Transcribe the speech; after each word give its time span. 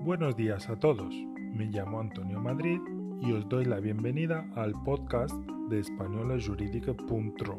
buenos 0.00 0.34
días 0.34 0.70
a 0.70 0.78
todos. 0.78 1.14
Me 1.52 1.66
llamo 1.66 2.00
Antonio 2.00 2.40
Madrid 2.40 2.80
y 3.20 3.32
os 3.32 3.46
doy 3.48 3.66
la 3.66 3.80
bienvenida 3.80 4.50
al 4.56 4.72
podcast 4.82 5.34
de 5.68 5.78
españolajurídica.ro. 5.78 7.58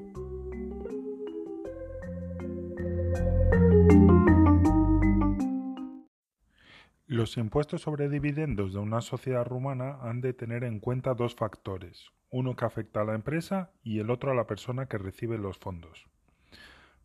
Los 7.05 7.37
impuestos 7.37 7.81
sobre 7.81 8.09
dividendos 8.09 8.73
de 8.73 8.79
una 8.79 9.01
sociedad 9.01 9.45
rumana 9.45 9.99
han 10.01 10.21
de 10.21 10.33
tener 10.33 10.63
en 10.63 10.79
cuenta 10.79 11.13
dos 11.13 11.35
factores, 11.35 12.09
uno 12.31 12.55
que 12.55 12.65
afecta 12.65 13.01
a 13.01 13.05
la 13.05 13.13
empresa 13.13 13.71
y 13.83 13.99
el 13.99 14.09
otro 14.09 14.31
a 14.31 14.35
la 14.35 14.47
persona 14.47 14.87
que 14.87 14.97
recibe 14.97 15.37
los 15.37 15.59
fondos. 15.59 16.07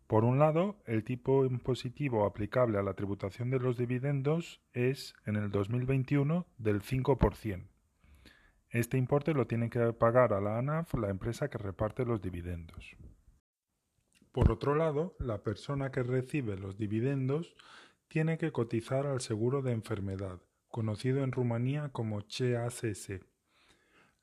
Por 0.07 0.25
un 0.25 0.39
lado, 0.39 0.77
el 0.87 1.03
tipo 1.03 1.45
impositivo 1.45 2.27
aplicable 2.27 2.79
a 2.79 2.83
la 2.83 2.95
tributación 2.95 3.51
de 3.51 3.59
los 3.59 3.77
dividendos 3.77 4.61
es, 4.73 5.15
en 5.25 5.35
el 5.37 5.51
2021, 5.51 6.47
del 6.59 6.81
5%. 6.81 7.67
Este 8.71 8.99
importe 8.99 9.33
lo 9.33 9.47
tiene 9.47 9.71
que 9.71 9.93
pagar 9.93 10.33
a 10.33 10.41
la 10.41 10.59
ANAF 10.59 10.95
la 10.95 11.09
empresa 11.09 11.49
que 11.49 11.59
reparte 11.59 12.05
los 12.05 12.21
dividendos. 12.21 12.97
Por 14.33 14.53
otro 14.53 14.75
lado, 14.75 15.17
la 15.19 15.43
persona 15.43 15.91
que 15.91 16.03
recibe 16.03 16.57
los 16.57 16.77
dividendos 16.77 17.57
tiene 18.09 18.39
que 18.39 18.53
cotizar 18.53 19.07
al 19.07 19.21
seguro 19.21 19.63
de 19.63 19.73
enfermedad, 19.73 20.41
conocido 20.69 21.25
en 21.25 21.33
Rumanía 21.33 21.89
como 21.89 22.21
CHACS. 22.21 23.36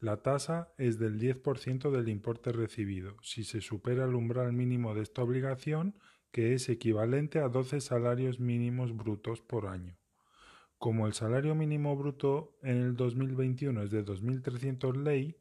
La 0.04 0.18
tasa 0.18 0.68
es 0.78 1.00
del 1.00 1.18
10% 1.18 1.90
del 1.90 2.10
importe 2.10 2.52
recibido, 2.52 3.16
si 3.22 3.46
se 3.46 3.62
supera 3.62 4.04
el 4.04 4.16
umbral 4.16 4.52
mínimo 4.52 4.94
de 4.94 5.02
esta 5.02 5.24
obligación, 5.24 5.96
que 6.34 6.54
es 6.54 6.68
equivalente 6.68 7.40
a 7.40 7.48
12 7.48 7.80
salarios 7.80 8.38
mínimos 8.38 8.94
brutos 8.94 9.40
por 9.40 9.66
año. 9.66 9.98
Como 10.78 11.08
el 11.08 11.14
salario 11.14 11.56
mínimo 11.56 11.96
bruto 11.96 12.58
en 12.64 12.82
el 12.82 12.98
2021 12.98 13.82
es 13.82 13.92
de 13.92 14.04
2.300 14.04 14.94
ley, 15.02 15.38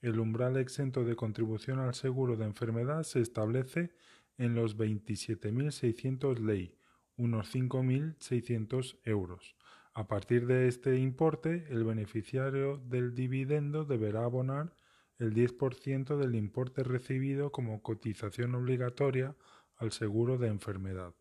el 0.00 0.20
umbral 0.20 0.56
exento 0.56 1.02
de 1.02 1.16
contribución 1.16 1.80
al 1.80 1.94
seguro 1.94 2.36
de 2.36 2.44
enfermedad 2.44 3.02
se 3.02 3.20
establece 3.20 3.90
en 4.38 4.54
los 4.54 4.78
27.600 4.78 6.38
ley, 6.38 6.78
unos 7.16 7.52
5.600 7.52 9.00
euros, 9.02 9.56
a 9.96 10.06
partir 10.06 10.46
de 10.46 10.68
este 10.68 10.98
importe, 10.98 11.64
el 11.70 11.82
beneficiario 11.82 12.76
del 12.76 13.14
dividendo 13.14 13.86
deberá 13.86 14.24
abonar 14.24 14.74
el 15.18 15.32
10% 15.32 16.18
del 16.18 16.34
importe 16.34 16.84
recibido 16.84 17.50
como 17.50 17.80
cotización 17.80 18.54
obligatoria 18.56 19.34
al 19.76 19.92
seguro 19.92 20.36
de 20.36 20.48
enfermedad. 20.48 21.14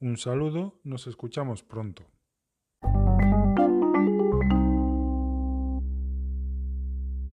Un 0.00 0.16
saludo, 0.16 0.80
nos 0.82 1.06
escuchamos 1.06 1.62
pronto. 1.62 2.10